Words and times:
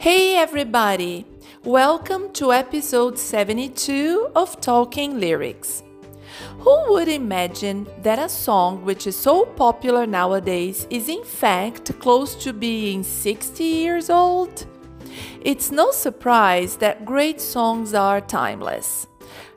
Hey 0.00 0.36
everybody! 0.36 1.26
Welcome 1.62 2.32
to 2.32 2.54
episode 2.54 3.18
72 3.18 4.30
of 4.34 4.58
Talking 4.58 5.20
Lyrics. 5.20 5.82
Who 6.60 6.92
would 6.94 7.08
imagine 7.08 7.86
that 8.00 8.18
a 8.18 8.30
song 8.30 8.82
which 8.82 9.06
is 9.06 9.14
so 9.14 9.44
popular 9.44 10.06
nowadays 10.06 10.86
is 10.88 11.10
in 11.10 11.22
fact 11.22 11.98
close 11.98 12.34
to 12.36 12.54
being 12.54 13.02
60 13.02 13.62
years 13.62 14.08
old? 14.08 14.64
It's 15.42 15.70
no 15.70 15.90
surprise 15.90 16.76
that 16.76 17.04
great 17.04 17.38
songs 17.38 17.92
are 17.92 18.22
timeless. 18.22 19.06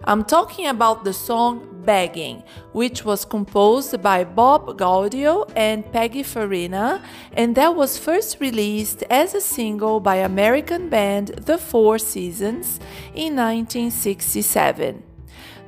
I'm 0.04 0.26
talking 0.26 0.68
about 0.68 1.06
the 1.06 1.14
song 1.14 1.73
Beggin', 1.86 2.44
which 2.72 3.06
was 3.06 3.26
composed 3.26 4.02
by 4.02 4.24
Bob 4.24 4.78
Gaudio 4.78 5.50
and 5.56 5.90
Peggy 5.92 6.24
Farina, 6.24 7.02
and 7.34 7.56
that 7.56 7.76
was 7.76 7.98
first 7.98 8.40
released 8.40 9.04
as 9.10 9.34
a 9.34 9.42
single 9.42 10.00
by 10.00 10.16
American 10.16 10.90
band 10.90 11.28
The 11.30 11.58
Four 11.58 11.98
Seasons 11.98 12.80
in 13.14 13.36
1967. 13.36 15.13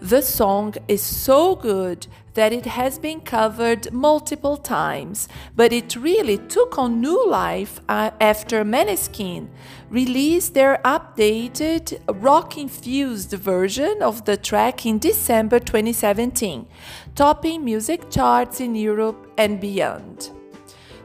The 0.02 0.22
song 0.22 0.76
is 0.88 1.02
so 1.02 1.56
good 1.56 2.08
that 2.34 2.52
it 2.52 2.66
has 2.66 3.00
been 3.00 3.22
covered 3.22 3.92
multiple 3.94 4.58
times, 4.58 5.28
but 5.56 5.72
it 5.72 5.96
really 5.96 6.38
took 6.38 6.78
on 6.78 7.00
new 7.00 7.28
life 7.28 7.80
uh, 7.88 8.12
after 8.20 8.64
Måneskin 8.64 9.48
released 9.90 10.54
their 10.54 10.82
updated 10.84 12.00
rock 12.22 12.58
infused 12.58 13.32
version 13.32 14.04
of 14.04 14.26
the 14.26 14.36
track 14.36 14.86
in 14.86 15.00
December 15.00 15.60
2017, 15.60 16.68
topping 17.16 17.64
music 17.64 18.12
charts 18.12 18.60
in 18.60 18.76
Europe 18.76 19.32
and 19.38 19.62
beyond. 19.62 20.30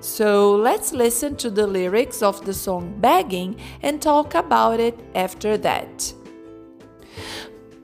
So 0.00 0.56
let's 0.56 0.92
listen 0.92 1.36
to 1.36 1.50
the 1.50 1.66
lyrics 1.66 2.22
of 2.22 2.44
the 2.44 2.54
song 2.54 2.96
Beggin' 3.00 3.56
and 3.82 4.02
talk 4.02 4.34
about 4.34 4.80
it 4.80 4.98
after 5.14 5.56
that. 5.58 6.12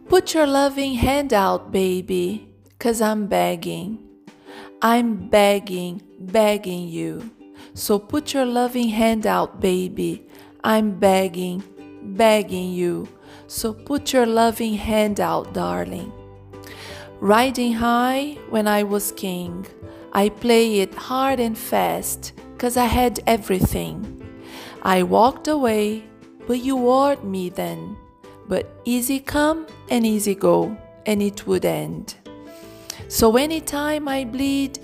Put 0.09 0.35
your 0.35 0.47
loving 0.47 0.95
hand 0.95 1.33
out, 1.33 1.73
baby, 1.73 2.49
cause 2.79 3.01
I'm 3.01 3.27
begging. 3.27 3.99
I'm 4.81 5.29
begging, 5.29 6.01
begging 6.21 6.87
you. 6.87 7.31
So 7.75 7.99
put 7.99 8.33
your 8.33 8.47
loving 8.47 8.89
hand 8.91 9.27
out, 9.27 9.61
baby. 9.61 10.25
I'm 10.63 10.93
begging, 11.01 11.65
begging 12.03 12.73
you. 12.73 13.09
So 13.49 13.73
put 13.73 14.13
your 14.13 14.27
loving 14.27 14.75
hand 14.75 15.21
out, 15.21 15.53
darling. 15.53 16.13
Riding 17.19 17.73
high 17.73 18.39
when 18.49 18.69
I 18.69 18.85
was 18.85 19.11
king, 19.11 19.67
I 20.13 20.29
play 20.29 20.81
it 20.81 20.95
hard 20.95 21.41
and 21.41 21.59
fast, 21.59 22.33
cause 22.59 22.77
I 22.77 22.85
had 22.85 23.19
everything. 23.27 24.01
I 24.83 25.03
walked 25.03 25.49
away, 25.49 26.05
but 26.47 26.61
you 26.61 26.77
warned 26.77 27.25
me 27.25 27.49
then 27.49 27.97
but 28.49 28.81
easy 28.85 29.19
come 29.19 29.67
and 29.89 30.07
easy 30.07 30.35
go, 30.35 30.77
and 31.07 31.23
it 31.23 31.47
would 31.47 31.65
end. 31.65 32.15
So 33.09 33.37
anytime 33.37 34.09
I 34.09 34.25
bleed, 34.25 34.79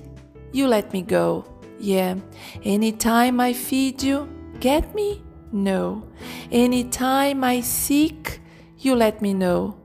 you 0.53 0.69
let 0.69 0.93
me 0.93 1.03
go. 1.03 1.45
Yeah, 1.79 2.17
anytime 2.63 3.41
I 3.41 3.53
feed 3.53 4.03
you, 4.03 4.29
get 4.61 4.95
me? 4.95 5.23
No. 5.51 6.07
Anytime 6.51 7.43
I 7.43 7.61
seek, 7.61 8.41
you 8.79 8.95
let 8.95 9.21
me 9.21 9.35
know. 9.35 9.77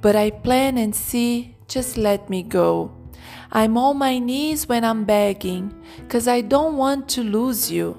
But 0.00 0.16
I 0.16 0.30
plan 0.30 0.76
and 0.78 0.94
see, 0.94 1.56
just 1.68 1.96
let 1.96 2.28
me 2.28 2.42
go. 2.42 2.90
I'm 3.52 3.78
on 3.78 3.98
my 3.98 4.18
knees 4.18 4.68
when 4.68 4.84
I'm 4.84 5.04
begging, 5.04 5.72
cause 6.08 6.26
I 6.26 6.40
don't 6.40 6.76
want 6.76 7.08
to 7.10 7.22
lose 7.22 7.70
you. 7.70 7.96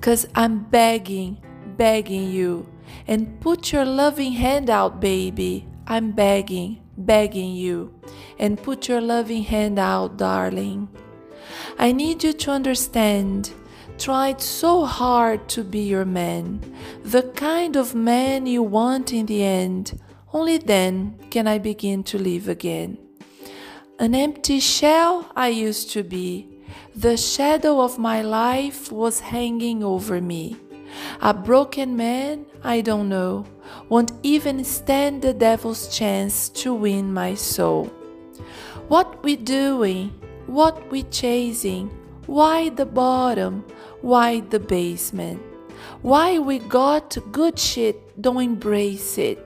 Cause 0.00 0.26
I'm 0.34 0.64
begging, 0.64 1.40
begging 1.76 2.28
you 2.28 2.71
and 3.06 3.40
put 3.40 3.72
your 3.72 3.84
loving 3.84 4.32
hand 4.32 4.70
out, 4.70 5.00
baby. 5.00 5.66
I'm 5.86 6.12
begging, 6.12 6.82
begging 6.96 7.54
you. 7.54 7.94
And 8.38 8.62
put 8.62 8.88
your 8.88 9.00
loving 9.00 9.42
hand 9.42 9.78
out, 9.78 10.16
darling. 10.16 10.88
I 11.78 11.92
need 11.92 12.22
you 12.24 12.32
to 12.32 12.50
understand. 12.50 13.52
Tried 13.98 14.40
so 14.40 14.84
hard 14.84 15.48
to 15.50 15.62
be 15.62 15.80
your 15.80 16.04
man, 16.04 16.60
the 17.04 17.22
kind 17.34 17.76
of 17.76 17.94
man 17.94 18.46
you 18.46 18.62
want 18.62 19.12
in 19.12 19.26
the 19.26 19.44
end. 19.44 20.00
Only 20.32 20.58
then 20.58 21.18
can 21.30 21.46
I 21.46 21.58
begin 21.58 22.02
to 22.04 22.18
live 22.18 22.48
again. 22.48 22.98
An 23.98 24.14
empty 24.14 24.58
shell 24.58 25.30
I 25.36 25.48
used 25.48 25.90
to 25.92 26.02
be. 26.02 26.48
The 26.96 27.16
shadow 27.16 27.80
of 27.80 27.98
my 27.98 28.22
life 28.22 28.90
was 28.90 29.20
hanging 29.20 29.84
over 29.84 30.20
me. 30.20 30.56
A 31.20 31.32
broken 31.32 31.96
man, 31.96 32.46
I 32.62 32.80
don't 32.80 33.08
know, 33.08 33.46
won't 33.88 34.12
even 34.22 34.64
stand 34.64 35.22
the 35.22 35.32
devil's 35.32 35.88
chance 35.88 36.48
to 36.50 36.74
win 36.74 37.12
my 37.12 37.34
soul. 37.34 37.86
What 38.88 39.22
we 39.22 39.36
doing? 39.36 40.10
What 40.46 40.90
we 40.90 41.04
chasing? 41.04 41.88
Why 42.26 42.68
the 42.68 42.86
bottom? 42.86 43.64
Why 44.00 44.40
the 44.40 44.60
basement? 44.60 45.40
Why 46.02 46.38
we 46.38 46.58
got 46.58 47.16
good 47.30 47.58
shit, 47.58 48.20
don't 48.20 48.42
embrace 48.42 49.18
it? 49.18 49.38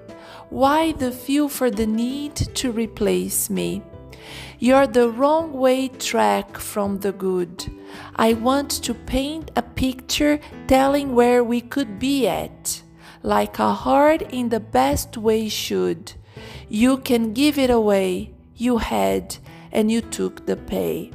Why 0.51 0.93
the 0.93 1.13
feel 1.13 1.49
for 1.49 1.71
the 1.71 1.87
need 1.87 2.37
to 2.37 2.73
replace 2.73 3.51
me? 3.51 3.83
You're 4.59 4.87
the 4.87 5.11
wrong 5.11 5.53
way 5.53 5.89
track 5.89 6.57
from 6.57 7.01
the 7.01 7.13
good. 7.13 7.65
I 8.15 8.35
want 8.35 8.71
to 8.85 8.95
paint 8.95 9.51
a 9.57 9.63
picture 9.63 10.39
telling 10.69 11.15
where 11.15 11.43
we 11.43 11.61
could 11.61 11.99
be 11.99 12.29
at, 12.29 12.83
like 13.23 13.59
a 13.59 13.73
heart 13.73 14.23
in 14.23 14.49
the 14.51 14.61
best 14.61 15.17
way 15.17 15.49
should. 15.49 16.13
You 16.69 16.99
can 16.99 17.33
give 17.33 17.59
it 17.59 17.71
away, 17.71 18.35
you 18.55 18.79
had, 18.79 19.37
and 19.73 19.91
you 19.91 20.01
took 20.01 20.47
the 20.47 20.57
pay. 20.57 21.11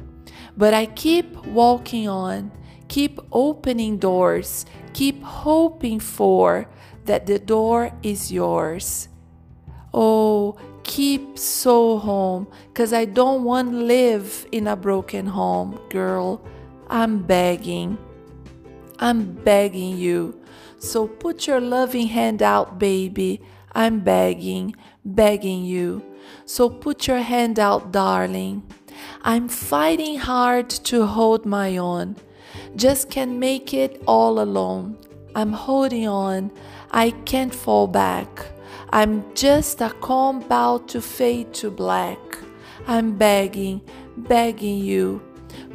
But 0.56 0.74
I 0.74 0.86
keep 0.86 1.46
walking 1.46 2.08
on, 2.08 2.52
keep 2.88 3.18
opening 3.32 3.98
doors, 3.98 4.66
keep 4.92 5.22
hoping 5.22 5.98
for 5.98 6.68
that 7.06 7.26
the 7.26 7.38
door 7.38 7.90
is 8.02 8.30
yours. 8.30 9.08
Oh, 9.94 10.56
keep 10.84 11.38
so 11.38 11.98
home, 11.98 12.46
cause 12.74 12.92
I 12.92 13.04
don't 13.04 13.44
want 13.44 13.74
live 13.74 14.46
in 14.52 14.66
a 14.66 14.76
broken 14.76 15.26
home, 15.26 15.80
girl. 15.90 16.42
I'm 16.92 17.22
begging. 17.22 17.96
I'm 18.98 19.32
begging 19.32 19.96
you. 19.96 20.38
So 20.78 21.08
put 21.08 21.46
your 21.46 21.58
loving 21.58 22.08
hand 22.08 22.42
out, 22.42 22.78
baby. 22.78 23.40
I'm 23.74 24.00
begging, 24.00 24.76
begging 25.02 25.64
you. 25.64 26.04
So 26.44 26.68
put 26.68 27.06
your 27.06 27.22
hand 27.22 27.58
out, 27.58 27.92
darling. 27.92 28.64
I'm 29.22 29.48
fighting 29.48 30.18
hard 30.18 30.68
to 30.68 31.06
hold 31.06 31.46
my 31.46 31.78
own. 31.78 32.16
Just 32.76 33.08
can't 33.08 33.38
make 33.38 33.72
it 33.72 34.02
all 34.06 34.38
alone. 34.38 34.98
I'm 35.34 35.54
holding 35.54 36.06
on. 36.06 36.52
I 36.90 37.12
can't 37.24 37.54
fall 37.54 37.86
back. 37.86 38.28
I'm 38.90 39.34
just 39.34 39.80
a 39.80 39.88
comb 40.02 40.42
about 40.42 40.88
to 40.88 41.00
fade 41.00 41.54
to 41.54 41.70
black. 41.70 42.18
I'm 42.86 43.16
begging, 43.16 43.80
begging 44.14 44.76
you. 44.76 45.22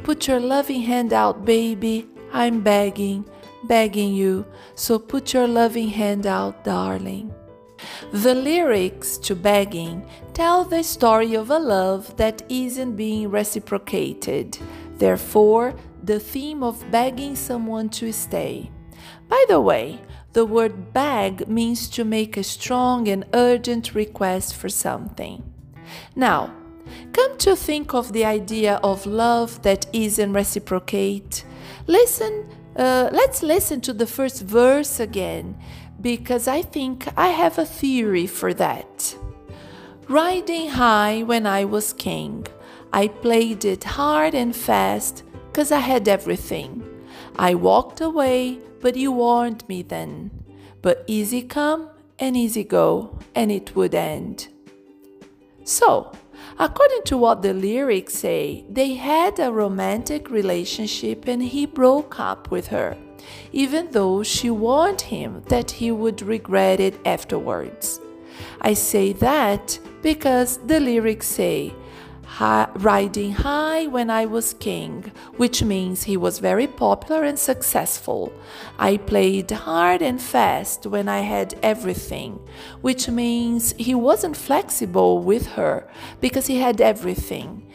Put 0.02 0.26
your 0.26 0.40
loving 0.40 0.82
hand 0.82 1.12
out, 1.12 1.44
baby. 1.44 2.08
I'm 2.32 2.60
begging, 2.62 3.28
begging 3.64 4.12
you. 4.12 4.46
So 4.74 4.98
put 4.98 5.32
your 5.32 5.46
loving 5.46 5.88
hand 5.88 6.26
out, 6.26 6.64
darling. 6.64 7.34
The 8.12 8.34
lyrics 8.34 9.18
to 9.18 9.34
Beggin' 9.34 10.06
tell 10.32 10.64
the 10.64 10.82
story 10.82 11.34
of 11.34 11.50
a 11.50 11.58
love 11.58 12.16
that 12.16 12.42
isn't 12.48 12.96
being 12.96 13.30
reciprocated. 13.30 14.58
Therefore, 14.96 15.74
the 16.02 16.18
theme 16.18 16.62
of 16.62 16.90
begging 16.90 17.36
someone 17.36 17.88
to 17.90 18.12
stay. 18.12 18.70
By 19.28 19.44
the 19.48 19.60
way, 19.60 20.00
the 20.32 20.44
word 20.44 20.92
beg 20.92 21.48
means 21.48 21.88
to 21.90 22.04
make 22.04 22.36
a 22.36 22.42
strong 22.42 23.08
and 23.08 23.24
urgent 23.32 23.94
request 23.94 24.54
for 24.54 24.68
something. 24.68 25.42
Now, 26.14 26.54
come 27.12 27.36
to 27.38 27.56
think 27.56 27.94
of 27.94 28.12
the 28.12 28.24
idea 28.24 28.80
of 28.82 29.06
love 29.06 29.62
that 29.62 29.86
isn't 29.92 30.32
reciprocate. 30.32 31.44
Listen, 31.86 32.48
uh, 32.76 33.10
let's 33.12 33.42
listen 33.42 33.80
to 33.82 33.92
the 33.92 34.06
first 34.06 34.42
verse 34.42 35.00
again 35.00 35.56
because 36.00 36.46
I 36.46 36.62
think 36.62 37.06
I 37.16 37.28
have 37.28 37.58
a 37.58 37.66
theory 37.66 38.26
for 38.26 38.54
that. 38.54 39.16
Riding 40.08 40.70
high 40.70 41.22
when 41.22 41.46
I 41.46 41.64
was 41.64 41.92
king, 41.92 42.46
I 42.92 43.08
played 43.08 43.64
it 43.64 43.84
hard 43.84 44.34
and 44.34 44.54
fast 44.54 45.24
because 45.50 45.72
I 45.72 45.80
had 45.80 46.08
everything. 46.08 46.84
I 47.38 47.54
walked 47.54 48.00
away 48.00 48.60
but 48.80 48.96
you 48.96 49.12
warned 49.12 49.68
me 49.68 49.82
then. 49.82 50.30
But 50.82 51.04
easy 51.06 51.42
come 51.42 51.88
and 52.18 52.36
easy 52.36 52.64
go, 52.64 53.18
and 53.34 53.50
it 53.50 53.74
would 53.76 53.94
end. 53.94 54.48
So, 55.64 56.12
according 56.58 57.02
to 57.04 57.16
what 57.16 57.42
the 57.42 57.54
lyrics 57.54 58.14
say, 58.14 58.64
they 58.68 58.94
had 58.94 59.38
a 59.38 59.52
romantic 59.52 60.30
relationship 60.30 61.26
and 61.28 61.42
he 61.42 61.66
broke 61.66 62.18
up 62.18 62.50
with 62.50 62.68
her. 62.68 62.96
even 63.52 63.90
though 63.90 64.22
she 64.22 64.50
warned 64.50 65.00
him 65.00 65.42
that 65.48 65.70
he 65.70 65.90
would 65.90 66.22
regret 66.22 66.80
it 66.80 66.94
afterwards. 67.04 68.00
I 68.60 68.74
say 68.74 69.12
that 69.14 69.78
because 70.02 70.58
the 70.66 70.80
lyrics 70.80 71.26
say, 71.26 71.74
riding 72.40 73.32
high 73.32 73.86
when 73.86 74.10
I 74.10 74.26
was 74.26 74.54
king, 74.54 75.12
which 75.36 75.62
means 75.62 76.04
he 76.04 76.16
was 76.16 76.38
very 76.38 76.66
popular 76.66 77.24
and 77.24 77.38
successful. 77.38 78.32
I 78.78 78.96
played 78.96 79.50
hard 79.50 80.02
and 80.02 80.20
fast 80.20 80.86
when 80.86 81.08
I 81.08 81.20
had 81.20 81.58
everything, 81.62 82.38
which 82.80 83.08
means 83.08 83.72
he 83.72 83.94
wasn't 83.94 84.36
flexible 84.36 85.18
with 85.20 85.46
her 85.58 85.88
because 86.20 86.46
he 86.46 86.58
had 86.58 86.80
everything. 86.80 87.66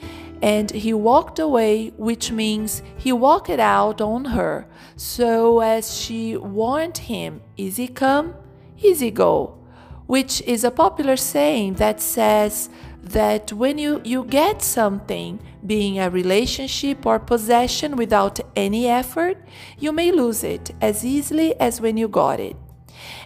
And 0.42 0.72
he 0.72 0.94
walked 0.94 1.40
away, 1.40 1.90
which 1.98 2.32
means 2.32 2.82
he 2.98 3.14
walked 3.14 3.50
out 3.50 4.02
on 4.02 4.26
her, 4.26 4.68
so 4.96 5.60
as 5.62 5.98
she 5.98 6.38
warned 6.38 6.98
him, 6.98 7.42
Easy 7.56 7.88
come, 7.88 8.36
easy 8.78 9.12
go, 9.12 9.58
which 10.06 10.42
is 10.42 10.64
a 10.64 10.72
popular 10.72 11.16
saying 11.16 11.76
that 11.76 12.02
says, 12.02 12.70
that 13.04 13.52
when 13.52 13.78
you, 13.78 14.02
you 14.04 14.24
get 14.24 14.62
something, 14.62 15.40
being 15.66 16.00
a 16.00 16.10
relationship 16.10 17.06
or 17.06 17.20
possession 17.20 17.96
without 17.98 18.40
any 18.56 18.88
effort, 18.88 19.38
you 19.78 19.92
may 19.92 20.12
lose 20.12 20.44
it 20.44 20.72
as 20.82 21.04
easily 21.04 21.60
as 21.60 21.82
when 21.82 21.98
you 21.98 22.08
got 22.08 22.40
it. 22.40 22.56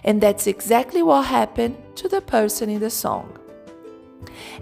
And 0.02 0.20
that's 0.20 0.46
exactly 0.46 1.02
what 1.02 1.26
happened 1.26 1.76
to 1.96 2.08
the 2.08 2.20
person 2.20 2.68
in 2.68 2.80
the 2.80 2.90
song. 2.90 3.38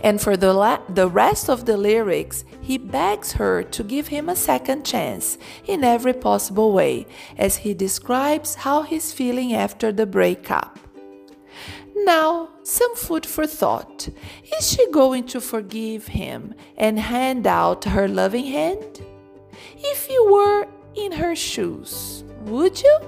And 0.03 0.21
for 0.21 0.37
the, 0.37 0.53
la- 0.53 0.83
the 0.89 1.09
rest 1.09 1.49
of 1.49 1.65
the 1.65 1.77
lyrics, 1.79 2.45
he 2.61 2.77
begs 2.77 3.33
her 3.33 3.62
to 3.62 3.83
give 3.83 4.09
him 4.09 4.29
a 4.29 4.37
second 4.37 4.85
chance 4.85 5.39
in 5.65 5.83
every 5.83 6.12
possible 6.12 6.73
way, 6.73 7.07
as 7.39 7.59
he 7.59 7.73
describes 7.73 8.57
how 8.57 8.83
he's 8.83 9.12
feeling 9.12 9.55
after 9.55 9.93
the 9.93 10.07
breakup. 10.07 10.79
Now, 12.05 12.51
some 12.63 12.95
food 12.95 13.27
for 13.27 13.47
thought. 13.47 14.09
Is 14.59 14.71
she 14.71 14.91
going 14.91 15.27
to 15.29 15.41
forgive 15.41 16.09
him 16.09 16.55
and 16.77 16.99
hand 16.99 17.47
out 17.47 17.85
her 17.85 18.07
loving 18.07 18.47
hand? 18.47 19.03
If 19.79 20.09
you 20.09 20.31
were 20.31 20.67
in 20.95 21.13
her 21.13 21.35
shoes, 21.35 22.25
would 22.43 22.81
you? 22.83 22.99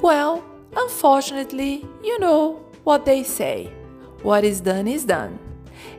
Well, 0.00 0.44
unfortunately, 0.76 1.86
you 2.02 2.18
know 2.18 2.64
what 2.84 3.04
they 3.04 3.22
say 3.22 3.72
what 4.24 4.42
is 4.42 4.62
done 4.62 4.88
is 4.88 5.04
done. 5.04 5.38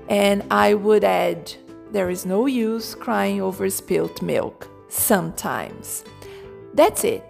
And 0.09 0.43
I 0.49 0.73
would 0.73 1.03
add, 1.03 1.53
there 1.91 2.09
is 2.09 2.25
no 2.25 2.47
use 2.47 2.95
crying 2.95 3.39
over 3.39 3.69
spilt 3.69 4.21
milk 4.23 4.67
sometimes. 4.89 6.03
That's 6.73 7.03
it. 7.03 7.23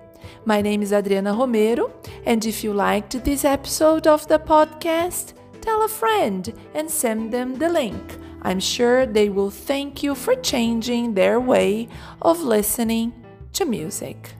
My 0.47 0.61
name 0.61 0.83
is 0.83 0.93
Adriana 0.93 1.33
Romero, 1.33 1.91
and 2.23 2.45
if 2.45 2.63
you 2.63 2.71
liked 2.71 3.23
this 3.23 3.43
episode 3.43 4.05
of 4.05 4.27
the 4.27 4.37
podcast, 4.37 5.33
tell 5.59 5.83
a 5.83 5.87
friend 5.87 6.53
and 6.75 6.87
send 6.87 7.33
them 7.33 7.55
the 7.55 7.67
link. 7.67 8.17
I'm 8.43 8.59
sure 8.59 9.07
they 9.07 9.29
will 9.29 9.49
thank 9.49 10.03
you 10.03 10.13
for 10.13 10.35
changing 10.35 11.15
their 11.15 11.39
way 11.39 11.89
of 12.21 12.41
listening 12.41 13.11
to 13.53 13.65
music. 13.65 14.35